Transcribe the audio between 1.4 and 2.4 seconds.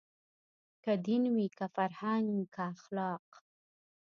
که فرهنګ